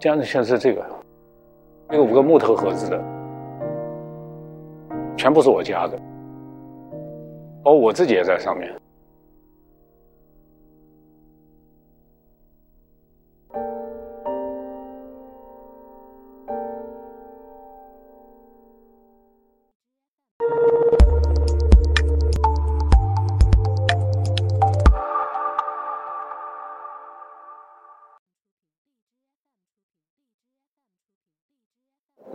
[0.00, 0.82] 这样子像是这个，
[1.86, 2.98] 那个五个木头盒子的，
[5.14, 5.94] 全部是我家的，
[7.62, 8.74] 包括我自己也在上面。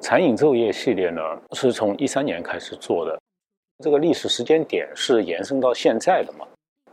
[0.07, 1.19] 残影昼夜系列呢，
[1.53, 3.19] 是从一三年开始做的，
[3.83, 6.45] 这个历史时间点是延伸到现在的嘛？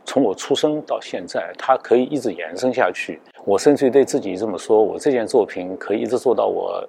[0.03, 3.21] 从我出生到现在，它可以一直延伸下去。
[3.45, 6.83] 我甚至于对自己这么说：，我这件作品可以一直做到我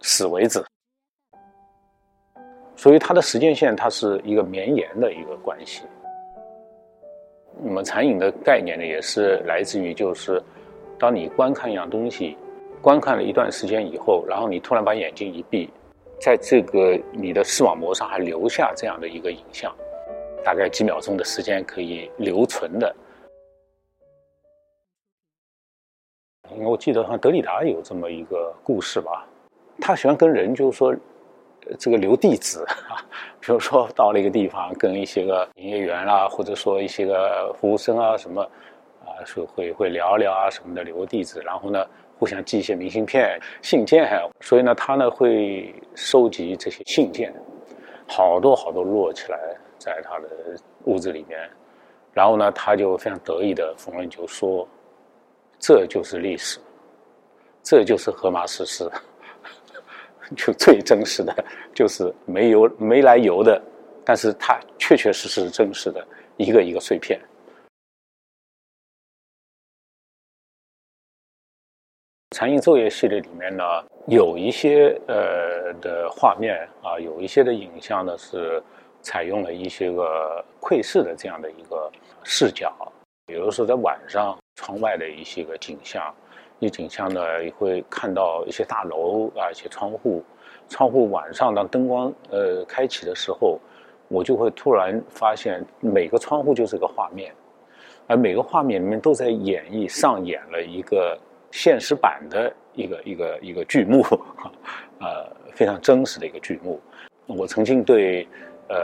[0.00, 0.60] 死为止。
[2.74, 5.84] 所以它的时间线，它是一个绵延的一个关系。
[7.62, 10.42] 那么残影的概念呢，也是来自于，就是
[10.98, 12.36] 当你观看一样东西。
[12.80, 15.68] 观看了一段时间以后，然后你突然把眼睛一闭，
[16.20, 19.74] 在这个你的视网膜上还留下这样的一个影像，
[20.44, 22.94] 大概几秒钟的时间可以留存的。
[26.52, 29.26] 因为我记得好像德里达有这么一个故事吧，
[29.80, 30.94] 他喜欢跟人就是说，
[31.78, 32.64] 这个留地址，
[33.38, 38.42] 比如说到了一个地方，跟一些个营业员啦，或者说一些个服务生啊什么，
[39.04, 41.86] 啊说会会聊聊啊什么的，留个地址，然后呢。
[42.18, 44.04] 互相寄一些明信片、信件，
[44.40, 47.32] 所以呢，他呢会收集这些信件，
[48.08, 49.38] 好多好多摞起来
[49.78, 50.28] 在他的
[50.84, 51.38] 屋子里面，
[52.12, 54.66] 然后呢，他就非常得意的逢人就说
[55.60, 56.58] ：“这就是历史，
[57.62, 58.90] 这就是荷马史诗，
[60.36, 61.32] 就最真实的，
[61.72, 63.62] 就是没有没来由的，
[64.04, 66.04] 但是它确确实实真实的
[66.36, 67.20] 一个一个碎片。”
[72.38, 73.64] 残影昼夜系列里面呢，
[74.06, 78.62] 有一些呃的画面啊，有一些的影像呢是
[79.02, 81.90] 采用了一些个窥视的这样的一个
[82.22, 82.72] 视角，
[83.26, 86.14] 比如说在晚上窗外的一些个景象，
[86.60, 87.20] 一景象呢
[87.58, 90.22] 会看到一些大楼啊，一些窗户，
[90.68, 93.58] 窗户晚上当灯光呃开启的时候，
[94.06, 97.34] 我就会突然发现每个窗户就是个画面，
[98.06, 101.18] 而每个画面里面都在演绎上演了一个。
[101.50, 104.04] 现实版的一个一个一个剧目，
[105.00, 106.80] 呃，非常真实的一个剧目。
[107.26, 108.26] 我曾经对
[108.68, 108.76] 呃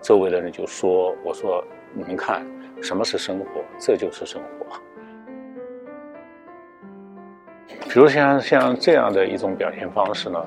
[0.00, 2.44] 周围的人就说：“我说你们看，
[2.82, 3.46] 什么是生活？
[3.78, 4.66] 这就是生活。
[7.88, 10.44] 比如像像这样的一种表现方式呢，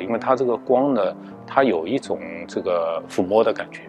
[0.00, 2.18] 因为它这个光呢，它有一种
[2.48, 3.82] 这个抚摸的感觉。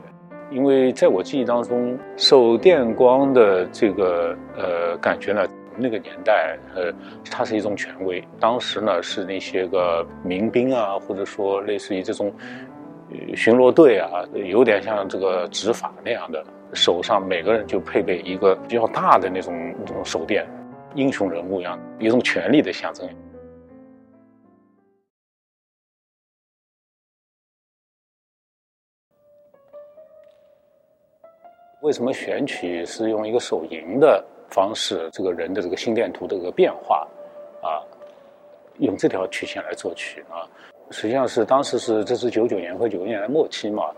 [0.50, 5.46] 因为在我记忆当中，手电光的这个呃感觉呢。”
[5.82, 6.94] 那个年代，呃，
[7.30, 8.24] 它是一种权威。
[8.40, 12.32] 当时呢，是那些个民兵啊，或者说类似于这种
[13.36, 16.44] 巡逻队啊，有点像这个执法那样的，
[16.74, 20.48] 手上每个人就配备一个比较大的那种那种手电，
[20.94, 23.10] 英雄人物一样，一种权力的象征。
[31.82, 34.24] 为什么选取是用一个手银的？
[34.52, 37.08] 方式，这个人的这个心电图的这个变化，
[37.62, 37.80] 啊，
[38.80, 40.44] 用这条曲线来作曲啊，
[40.92, 43.92] 实际上是当时是这是九九年和九零年的末期嘛，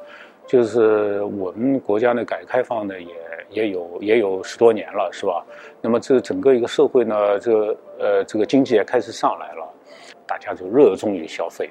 [0.45, 3.07] 就是我们国家的改革开放呢也
[3.49, 5.43] 也有也有十多年了，是吧？
[5.81, 9.67] 那么这整个一个社会呢，这呃这个经济也开始上来了，
[10.27, 11.67] 大家就热衷于消费，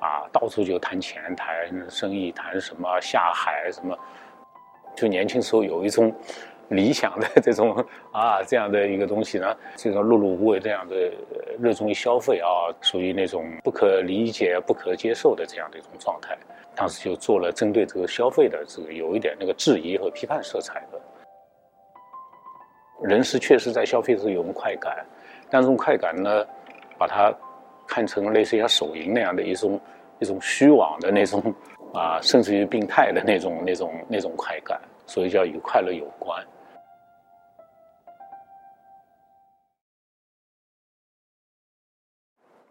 [0.00, 1.54] 啊，到处就谈钱、谈
[1.90, 3.94] 生意、谈什么下海什么，
[4.94, 6.10] 就年轻时候有一种。
[6.68, 11.12] 理想的这种啊，这样的一个东西呢，这种碌碌无为这样的
[11.58, 12.48] 热衷于消费啊，
[12.80, 16.36] 属于那种不可理解、不可接受的这样的一种状态。
[16.74, 21.00] 当时就做了针对这个消费的这个有一点那个质疑和批判色彩的。
[23.02, 25.06] 人是确实在消费的时有种快感，
[25.48, 26.46] 但这种快感呢，
[26.98, 27.32] 把它
[27.86, 29.80] 看成类似于像手淫那样的一种
[30.18, 31.54] 一种虚妄的那种
[31.94, 36.44] 啊，甚至于病态的那种那种那种快感，所以叫与快乐有关。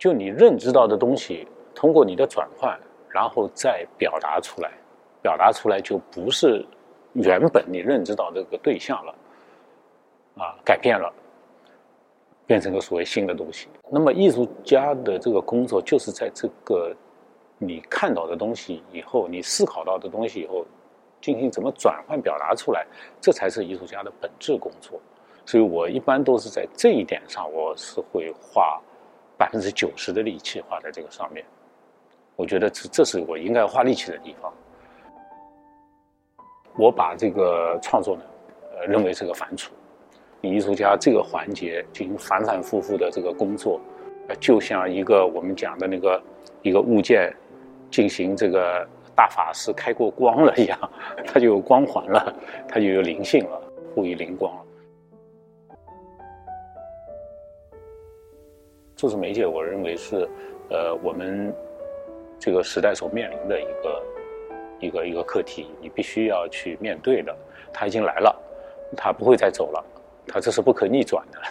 [0.05, 2.79] 就你认知到的东西，通过你的转换，
[3.09, 4.71] 然后再表达出来，
[5.19, 6.63] 表达出来就不是
[7.13, 9.15] 原本你认知到这个对象了，
[10.37, 11.11] 啊，改变了，
[12.45, 13.67] 变成个所谓新的东西。
[13.89, 16.95] 那么艺术家的这个工作，就是在这个
[17.57, 20.63] 你看到的东西以后，你思考到的东西以后，
[21.19, 22.85] 进行怎么转换表达出来，
[23.19, 24.99] 这才是艺术家的本质工作。
[25.47, 28.79] 所以我一般都是在这一点上，我是会画。
[29.37, 31.45] 百分之九十的力气花在这个上面。
[32.35, 34.53] 我觉得这这是我应该花力气的地方。
[36.77, 38.23] 我把这个创作呢，
[38.75, 39.69] 呃，认为是个反刍。
[40.41, 43.79] 艺术家这个环节进行反反复复的这个工作，
[44.39, 46.21] 就像一个我们讲的那个
[46.61, 47.33] 一个物件
[47.89, 50.77] 进行这个大法师开过光了一样，
[51.25, 52.35] 它就有光环了，
[52.67, 53.61] 它就有灵性了，
[53.95, 54.64] 赋予灵光了。
[58.97, 60.27] 数字媒介，我认为是，
[60.69, 61.53] 呃，我们
[62.39, 64.03] 这个时代所面临的一个
[64.79, 67.35] 一个一个课题，你必须要去面对的。
[67.73, 68.33] 它已经来了，
[68.95, 69.83] 它不会再走了，
[70.25, 71.41] 它这是不可逆转的。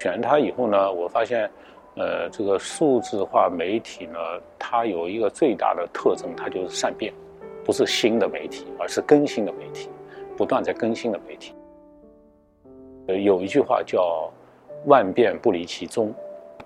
[0.00, 1.48] 选它以后呢，我发现，
[1.94, 4.18] 呃，这个数字化媒体呢，
[4.58, 7.14] 它有一个最大的特征，它就是善变，
[7.64, 9.88] 不是新的媒体，而是更新的媒体，
[10.36, 11.54] 不断在更新的媒体。
[13.06, 14.28] 呃，有一句话叫。
[14.86, 16.12] 万变不离其宗，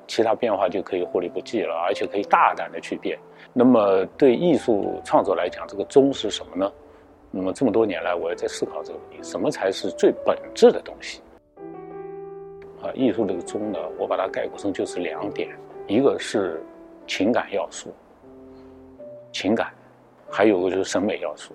[0.06, 3.18] 其他变化就可以忽略不计了，而且可以大胆的去变。
[3.52, 6.72] 那么对艺术创作来讲，这个宗是什么呢？
[7.30, 11.20] 那么这么多年来，我也在思考这个问题：什么才是最本质的东西？
[12.82, 15.50] 啊，艺术这个宗呢，我把它概括成就是两点：
[15.86, 16.62] 一个是
[17.06, 17.92] 情感要素，
[19.32, 19.66] 情感；
[20.30, 21.52] 还有个就是审美要素。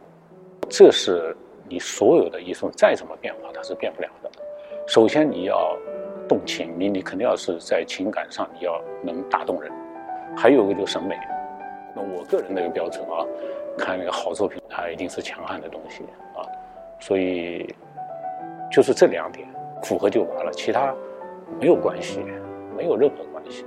[0.69, 1.35] 这是
[1.67, 4.29] 你所有的艺术再怎么变化，它是变不了的。
[4.87, 5.75] 首先你要。
[6.31, 9.69] 动情，你你肯定要是在情感上你要能打动人，
[10.33, 11.19] 还有一个就是审美。
[11.93, 13.27] 那我个人的一个标准啊，
[13.77, 16.39] 看那个好作品，它一定是强悍的东西啊。
[17.01, 17.75] 所以
[18.71, 19.45] 就是这两点
[19.83, 20.95] 符合就完了，其他
[21.59, 22.23] 没有关系，
[22.77, 23.65] 没有任何关系。